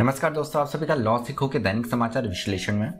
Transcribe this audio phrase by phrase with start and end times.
[0.00, 2.90] नमस्कार दोस्तों, आप सभी का लॉ सीखो के दैनिक समाचार विश्लेषण में।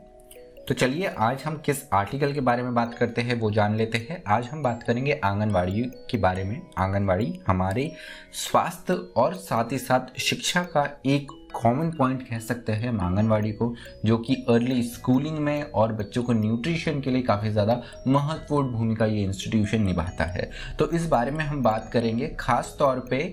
[0.67, 3.97] तो चलिए, आज हम किस आर्टिकल के बारे में बात करते हैं, वो जान लेते
[3.97, 7.95] हैं। आज हम बात करेंगे आंगनवाड़ी के बारे में। आंगनवाड़ी हमारे
[8.33, 13.51] स्वास्थ्य और साथ ही साथ शिक्षा का एक कॉमन पॉइंट कह सकते हैं हम आंगनबाड़ी
[13.51, 13.73] को,
[14.05, 19.05] जो कि अर्ली स्कूलिंग में और बच्चों को न्यूट्रिशन के लिए काफ़ी ज़्यादा महत्वपूर्ण भूमिका
[19.05, 20.49] ये इंस्टीट्यूशन निभाता है।
[20.79, 23.23] तो इस बारे में हम बात करेंगे, खास तौर पे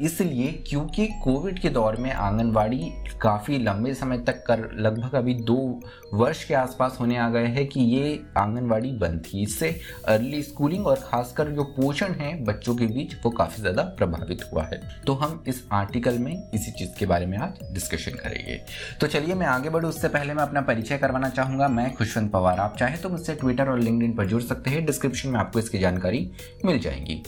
[0.00, 5.80] इसलिए क्योंकि कोविड के दौर में आंगनबाड़ी काफ़ी लंबे समय तक कर, लगभग अभी दो
[6.14, 9.68] वर्ष के आसपास होने आ गए हैं कि ये आंगनबाड़ी बंद थी। इससे
[10.08, 14.64] अर्ली स्कूलिंग और खासकर जो पोषण है बच्चों के बीच, वो काफ़ी ज़्यादा प्रभावित हुआ
[14.64, 18.60] है। तो हम इस आर्टिकल में इसी चीज़ के बारे में आज डिस्कशन करेंगे।
[19.00, 22.58] तो चलिए, मैं आगे बढ़ू। उससे पहले मैं अपना परिचय करवाना चाहूँगा। मैं खुशवंत पवार।
[22.58, 25.78] आप चाहे तो मुझसे ट्विटर और लिंकड पर जुड़ सकते हैं। डिस्क्रिप्शन में आपको इसकी
[25.78, 26.30] जानकारी
[26.64, 27.22] मिल जाएगी।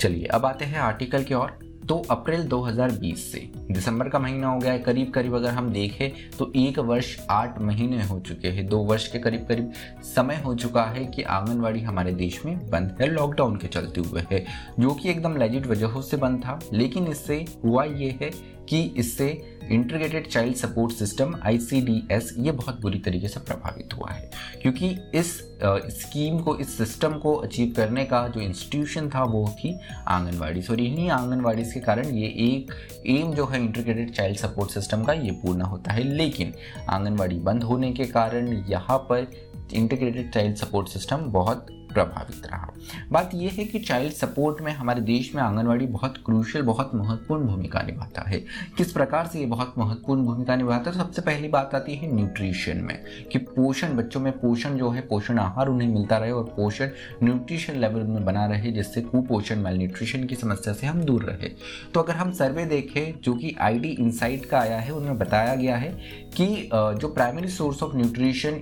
[0.00, 3.38] चलिए, अब आते हैं आर्टिकल के और तो अप्रैल 2020 से,
[3.70, 7.60] दिसंबर का महीना हो गया है। करीब करीब अगर हम देखें तो एक वर्ष आठ
[7.60, 9.72] महीने हो चुके हैं। दो वर्ष के करीब करीब
[10.04, 14.22] समय हो चुका है कि आंगनवाड़ी हमारे देश में बंद है लॉकडाउन के चलते हुए
[14.32, 14.44] है,
[14.80, 18.30] जो कि एकदम लेजिट वजहों से बंद था। लेकिन इससे हुआ ये है
[18.68, 19.28] कि इससे
[19.70, 24.30] integrated child support system ICDS ये बहुत बुरी तरीके से प्रभावित हुआ है।
[24.62, 25.38] क्योंकि इस
[26.00, 29.78] स्कीम को, इस सिस्टम को अचीव करने का जो इंस्टीट्यूशन था, वो थी
[30.08, 32.72] आंगनवाड़ी। और इन्हीं आंगनवाड़ी के कारण ये एक
[33.06, 36.52] एम जो है इंटीग्रेटेड चाइल्ड सपोर्ट सिस्टम का, ये पूर्ण होता है। लेकिन
[36.90, 39.30] आंगनवाड़ी बंद होने के कारण यहाँ पर
[39.72, 42.72] इंटीग्रेटेड चाइल्ड सपोर्ट सिस्टम बहुत प्रभावित रहा।
[43.12, 47.46] बात यह है कि चाइल्ड सपोर्ट में हमारे देश में आंगनवाड़ी बहुत क्रूशल बहुत महत्वपूर्ण
[47.46, 48.40] भूमिका निभाता है।
[48.76, 52.78] किस प्रकार से ये बहुत महत्वपूर्ण भूमिका निभाता है। सबसे पहली बात आती है न्यूट्रिशन
[52.78, 52.98] में
[53.32, 56.88] कि पोषण, बच्चों में पोषण जो है, पोषण आहार उन्हें मिलता रहे और पोषण
[57.22, 61.48] न्यूट्रिशन लेवल में बना रहे, जिससे कुपोषण मेल न्यूट्रिशन की समस्या से हम दूर रहे।
[61.94, 63.96] तो अगर हम सर्वे देखें, जो कि आई डी
[64.40, 65.90] का आया है, उनमें बताया गया है
[66.36, 68.60] कि जो primary source of nutrition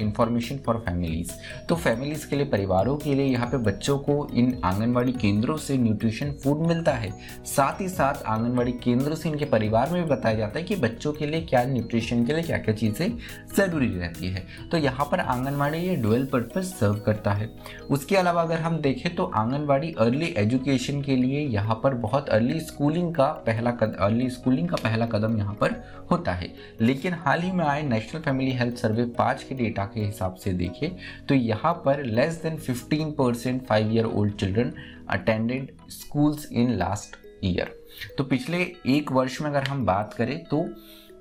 [0.00, 1.32] information for families
[1.68, 5.76] तो फैमिलीज़ के लिए, परिवारों के लिए यहाँ पे बच्चों को इन आंगनबाड़ी केंद्रों से
[5.78, 7.12] न्यूट्रिशन फ़ूड मिलता है।
[7.46, 11.12] साथ ही साथ आंगनबाड़ी केंद्रों से इनके परिवार में भी बताया जाता है कि बच्चों
[11.12, 13.16] के लिए क्या न्यूट्रिशन के लिए क्या क्या चीज़ें
[13.56, 17.48] ज़रूरी रहती है। तो यहाँ पर आंगनवाड़ी ये डुअल पर्पज सर्व करता है।
[17.90, 22.60] उसके अलावा अगर हम देखें तो आंगनवाड़ी अर्ली एजुकेशन के लिए यहाँ पर बहुत अर्ली
[22.62, 27.42] स्कूलिंग का पहला कद अर्ली स्कूलिंग का पहला कदम यहाँ पर होता है। लेकिन हाल
[27.42, 30.88] ही में आए नेशनल फैमिली हेल्थ सर्वे पाँच के डेटा के हिसाब से देखें
[31.28, 34.72] तो यहाँ पर less than 15 percent five year old children
[35.10, 37.72] attended schools in last year
[38.18, 40.62] तो पिछले एक वर्ष में अगर हम बात करें तो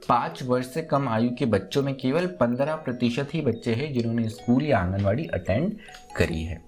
[0.10, 4.30] पाँच वर्ष से कम आयु के बच्चों में केवल पंद्रह प्रतिशत ही बच्चे हैं जिन्होंने
[4.30, 5.78] स्कूल या आंगनवाड़ी अटेंड
[6.18, 6.62] करी है।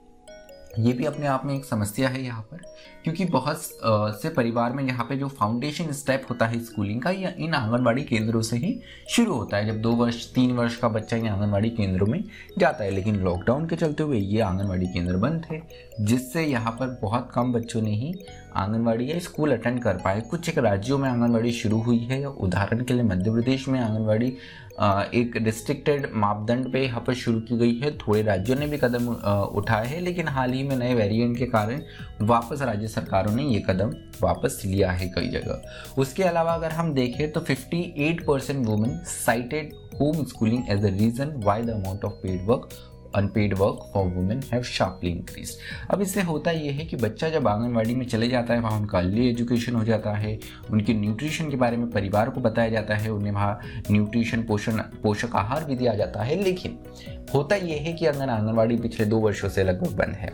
[0.79, 2.61] ये भी अपने आप में एक समस्या है यहाँ पर।
[3.05, 3.57] क्योंकि बहुत
[4.21, 8.03] से परिवार में यहाँ पे जो फाउंडेशन स्टेप होता है स्कूलिंग का, या इन आंगनबाड़ी
[8.03, 8.73] केंद्रों से ही
[9.09, 12.23] शुरू होता है। जब दो वर्ष, तीन वर्ष का बच्चा इन आंगनबाड़ी केंद्रों में
[12.57, 15.61] जाता है, लेकिन लॉकडाउन के चलते हुए ये आंगनबाड़ी केंद्र बंद थे,
[16.01, 18.13] जिससे यहाँ पर बहुत कम बच्चों ने ही
[18.55, 22.83] आंगनबाड़ी या स्कूल अटेंड कर पाए। कुछ एक राज्यों में आंगनबाड़ी शुरू हुई है, उदाहरण
[22.83, 24.37] के लिए मध्य प्रदेश में आंगनबाड़ी
[25.16, 29.07] एक रिस्ट्रिक्टेड मापदंड पे यहाँ पर शुरू की गई है। थोड़े राज्यों ने भी कदम
[29.57, 31.81] उठाए हैं, लेकिन हाल ही में नए वेरिएंट के कारण
[32.22, 36.94] वापस राज्य सरकारों ने ये कदम वापस लिया है कई जगह। उसके अलावा अगर हम
[36.94, 42.13] देखें तो 58 percent women cited home schooling as a reason why the amount of
[42.23, 42.69] paid work
[43.15, 45.57] unpaid work for women have sharply increase
[45.91, 48.97] अब इससे होता ये है कि बच्चा जब आंगनबाड़ी में चले जाता है, वहाँ उनका
[48.97, 50.37] अर्ली एजुकेशन हो जाता है,
[50.71, 53.59] उनके न्यूट्रिशन के बारे में परिवार को बताया जाता है, उन्हें वहाँ
[53.91, 56.77] न्यूट्रिशन पोषण, पोषक आहार भी दिया जाता है। लेकिन
[57.33, 60.29] होता यह है कि अगर आंगनबाड़ी पिछले दो वर्षों से लगभग बंद है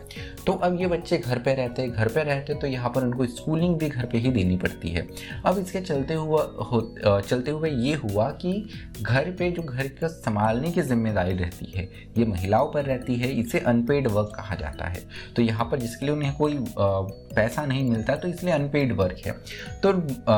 [0.46, 3.26] तो अब ये बच्चे घर पे रहते हैं, घर पे रहते तो यहाँ पर उनको
[3.26, 5.06] स्कूलिंग भी घर पे ही देनी पड़ती है।
[5.46, 8.52] अब इसके चलते हुआ, हो चलते हुए ये हुआ कि
[9.02, 11.88] घर पे जो घर का संभालने की ज़िम्मेदारी रहती है,
[12.18, 15.02] ये महिलाओं पर रहती है, इसे अनपेड वर्क कहा जाता है।
[15.36, 19.32] तो यहाँ पर जिसके लिए उन्हें कोई पैसा नहीं मिलता तो इसलिए अनपेड वर्क है।
[19.82, 19.92] तो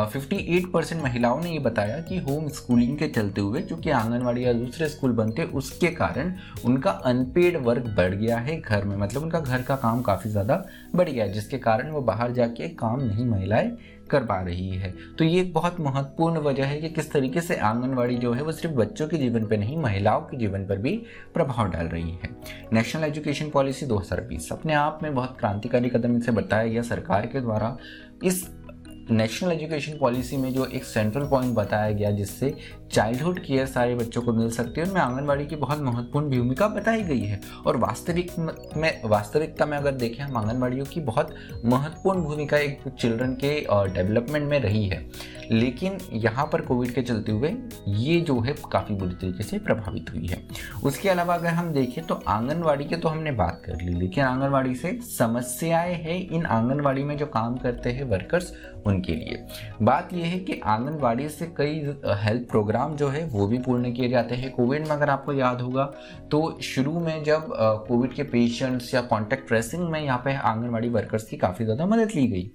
[0.07, 4.45] फिफ्टी एट परसेंट महिलाओं ने ये बताया कि होम स्कूलिंग के चलते हुए, चूँकि आंगनबाड़ी
[4.45, 6.33] या दूसरे स्कूल बनते उसके कारण
[6.65, 10.65] उनका अनपेड वर्क बढ़ गया है घर में। मतलब उनका घर का काम काफ़ी ज़्यादा
[10.95, 13.77] बढ़ गया जिसके कारण वो बाहर जाके काम नहीं, महिलाएँ
[14.11, 17.57] कर पा रही है। तो ये एक बहुत महत्वपूर्ण वजह है कि किस तरीके से
[17.57, 20.97] आंगनवाड़ी जो है वो सिर्फ़ बच्चों के जीवन पर नहीं, महिलाओं के जीवन पर भी
[21.35, 22.31] प्रभाव डाल रही है।
[22.73, 27.41] नेशनल एजुकेशन पॉलिसी 2020 अपने आप में बहुत क्रांतिकारी कदम इसे बताया गया सरकार के
[27.41, 27.77] द्वारा।
[28.25, 28.64] इस
[29.11, 32.53] नेशनल एजुकेशन पॉलिसी में जो एक सेंट्रल पॉइंट बताया गया जिससे
[32.93, 37.03] चाइल्डहुड केयर सारे बच्चों को मिल सकती है उनमें आंगनबाड़ी की बहुत महत्वपूर्ण भूमिका बताई
[37.03, 38.33] गई है। और वास्तविक
[38.77, 41.35] में वास्तविकता में अगर देखें, हम आंगनबाड़ियों की बहुत
[41.65, 43.55] महत्वपूर्ण भूमिका एक चिल्ड्रन के
[43.95, 45.05] डेवलपमेंट में रही है।
[45.51, 47.49] लेकिन यहाँ पर कोविड के चलते हुए
[47.89, 50.41] ये जो है काफ़ी बुरी तरीके से प्रभावित हुई है।
[50.85, 54.75] उसके अलावा अगर हम देखें तो आंगनबाड़ी की तो हमने बात कर ली, लेकिन आंगनबाड़ी
[54.75, 58.53] से समस्याएँ हैं। इन आंगनबाड़ी में जो काम करते हैं वर्कर्स
[58.95, 59.47] उनके लिए।
[59.83, 61.81] बात यह है कि आंगनबाड़ी से कई
[62.23, 65.61] हेल्थ प्रोग्राम जो है, वो भी पूर्ण किए जाते हैं। कोविड में अगर आपको याद
[65.61, 65.85] होगा
[66.31, 67.47] तो शुरू में जब
[67.89, 72.13] कोविड के पेशेंट्स या कॉन्टैक्ट ट्रेसिंग में यहाँ पे आंगनबाड़ी वर्कर्स की काफ़ी ज़्यादा मदद
[72.15, 72.51] ली गई।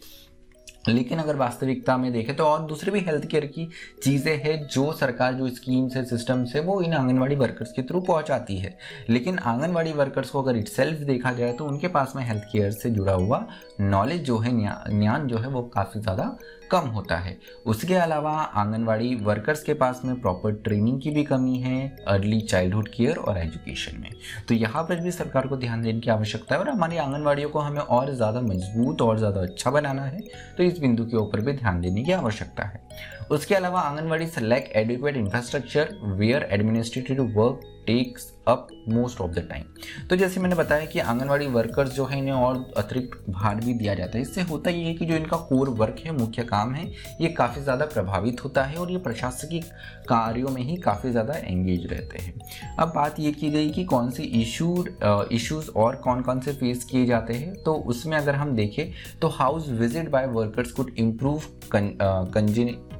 [0.90, 3.68] लेकिन अगर वास्तविकता में देखें तो और दूसरी भी हेल्थ केयर की
[4.04, 8.02] चीज़ें हैं जो सरकार जो स्कीम्स है सिस्टम्स है, वो इन आंगनवाड़ी वर्कर्स के थ्रू
[8.02, 8.78] पहुंचाती है।
[9.10, 12.90] लेकिन आंगनवाड़ी वर्कर्स को अगर इट देखा जाए तो उनके पास में हेल्थ केयर से
[12.92, 13.46] जुड़ा हुआ
[13.82, 14.52] नॉलेज जो है
[14.92, 16.36] ज्ञान जो है वो काफ़ी ज़्यादा
[16.72, 21.58] कम होता है। उसके अलावा आंगनवाड़ी वर्कर्स के पास में प्रॉपर ट्रेनिंग की भी कमी
[21.60, 21.78] है
[22.08, 24.10] अर्ली चाइल्डहुड केयर और एजुकेशन में।
[24.48, 27.60] तो यहाँ पर भी सरकार को ध्यान देने की आवश्यकता है और हमारी आंगनवाड़ियों को
[27.60, 30.22] हमें और ज़्यादा मज़बूत और ज़्यादा अच्छा बनाना है।
[30.58, 32.89] तो इस बिंदु के ऊपर भी ध्यान देने की आवश्यकता है।
[33.32, 39.64] उसके अलावा anganwadi lack adequate infrastructure where administrative work takes up most of the time
[40.08, 43.94] तो जैसे मैंने बताया कि आंगनवाड़ी वर्कर्स जो है, इन्हें और अतिरिक्त भार भी दिया
[43.96, 46.86] जाता है। इससे होता ये है कि जो इनका कोर वर्क है, मुख्य काम है,
[47.22, 49.62] ये काफ़ी ज़्यादा प्रभावित होता है और ये प्रशासकीय
[50.10, 52.34] कार्यों में ही काफ़ी ज़्यादा एंगेज रहते हैं।
[52.80, 54.86] अब बात ये की गई कि कौन से इशू
[55.32, 58.86] इश्यूज़ और कौन कौन से फेस किए जाते हैं तो उसमें अगर हम देखें
[59.20, 61.42] तो house visit by workers could improve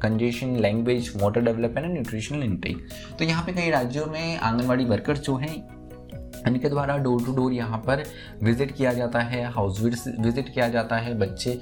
[0.02, 2.88] cognition language motor development and nutritional intake
[3.20, 5.56] तो यहाँ पे कई राज्यों में आंगनबाड़ी वर्कर्स जो हैं,
[6.48, 8.04] इनके द्वारा डोर टू डोर यहाँ पर
[8.44, 11.60] विज़िट किया जाता है हाउस विज़िट किया जाता है, बच्चे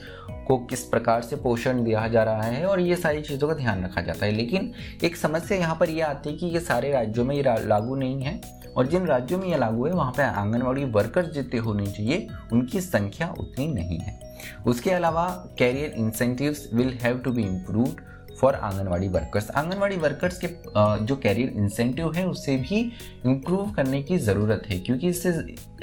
[0.47, 3.83] को किस प्रकार से पोषण दिया जा रहा है और ये सारी चीज़ों का ध्यान
[3.83, 4.71] रखा जाता है। लेकिन
[5.03, 8.21] एक समस्या यहाँ पर यह आती है कि ये सारे राज्यों में ये लागू नहीं
[8.21, 8.39] है
[8.75, 12.81] और जिन राज्यों में ये लागू है, वहाँ पर आंगनबाड़ी वर्कर्स जितने होने चाहिए, उनकी
[12.81, 14.19] संख्या उतनी नहीं है।
[14.67, 15.27] उसके अलावा
[15.59, 18.01] career incentives will have to be improved
[18.39, 19.49] for anganwadi workers.
[19.51, 20.47] Anganwadi workers के
[21.05, 22.79] जो कैरियर इंसेंटिव है, उसे भी
[23.25, 25.33] इम्प्रूव करने की ज़रूरत है, क्योंकि इससे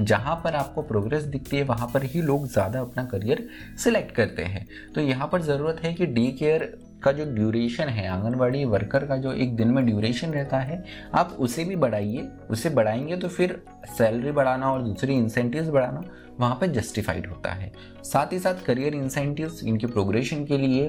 [0.00, 3.46] जहाँ पर आपको प्रोग्रेस दिखती है, वहाँ पर ही लोग ज़्यादा अपना करियर
[3.78, 6.72] सिलेक्ट करते हैं। तो यहाँ पर ज़रूरत है कि डी केयर
[7.04, 10.82] का जो ड्यूरेशन है, आंगनबाड़ी वर्कर का जो एक दिन में ड्यूरेशन रहता है,
[11.14, 16.02] आप उसे भी बढ़ाइए। उसे बढ़ाएँगे तो फिर सैलरी बढ़ाना और दूसरी इंसेंटिव्स बढ़ाना
[16.40, 17.70] वहाँ पर जस्टिफाइड होता है।
[18.04, 20.88] साथ ही साथ करियर इंसेंटिव्स इनके प्रोग्रेशन के लिए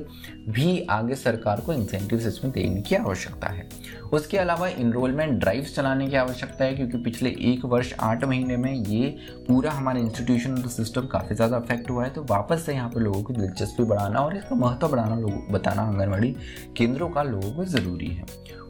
[0.49, 3.67] भी आगे सरकार को इंसेंटिव्स इसमें देने की आवश्यकता है।
[4.13, 8.73] उसके अलावा इनरोलमेंट ड्राइव्स चलाने की आवश्यकता है, क्योंकि पिछले एक वर्ष, आठ महीने में
[8.73, 9.09] ये
[9.47, 13.21] पूरा हमारे इंस्टीट्यूशन सिस्टम काफ़ी ज़्यादा अफेक्ट हुआ है तो वापस से यहाँ पर लोगों
[13.23, 16.35] की दिलचस्पी बढ़ाना और इसका महत्व बढ़ाना, लोग बताना आंगनबाड़ी
[16.77, 18.25] केंद्रों का लोगों को ज़रूरी है।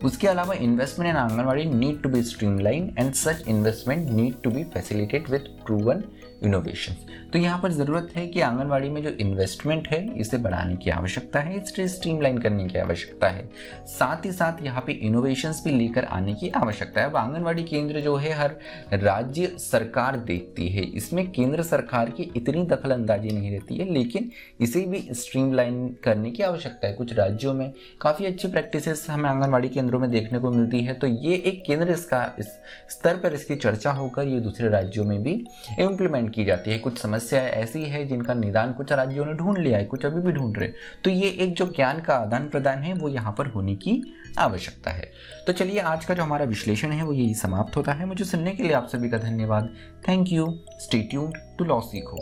[0.06, 4.64] उसके अलावा investment in anganwadi need to be streamline and such investment need to be
[4.64, 6.04] facilitate with proven
[6.44, 6.96] innovation
[7.34, 11.40] तो यहाँ पर ज़रूरत है कि आंगनबाड़ी में जो इन्वेस्टमेंट है, इसे बढ़ाने की आवश्यकता
[11.40, 13.44] है इसे स्ट्रीमलाइन करने की आवश्यकता है।
[13.88, 18.00] साथ ही साथ यहाँ पे इनोवेशंस भी लेकर आने की आवश्यकता है। अब आंगनबाड़ी केंद्र
[18.00, 18.56] जो है, हर
[18.94, 24.32] राज्य सरकार देखती है। इसमें केंद्र सरकार की इतनी दखल अंदाजी नहीं रहती है, लेकिन
[24.62, 29.70] इसे भी स्ट्रीमलाइन करने की आवश्यकता है। कुछ राज्यों में काफ़ी अच्छी प्रैक्टिसेस हमें आंगनबाड़ी
[29.70, 32.48] केंद्रों में देखने को मिलती है। तो ये एक केंद्र इसका, इस
[32.90, 35.34] स्तर पर इसकी चर्चा होकर ये दूसरे राज्यों में भी
[35.80, 39.78] इम्प्लीमेंट की जाती है। कुछ समस्याएँ ऐसी है जिनका निदान कुछ राज्यों ने ढूंढ लिया
[39.78, 40.70] है, कुछ अभी भी ढूंढ रहे
[41.04, 44.02] तो ये एक जो ज्ञान का आदान प्रदान है, वो यहाँ पर होने की
[44.40, 45.12] आवश्यकता है।
[45.48, 48.52] तो चलिए आज का जो हमारा विश्लेषण है, वो यही समाप्त होता है। मुझे सुनने
[48.52, 49.74] के लिए आप सभी का धन्यवाद।
[50.08, 52.18] Thank you stay tuned to law Sikho